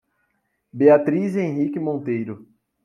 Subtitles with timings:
[0.73, 2.47] Beatriz Henrique Monteiro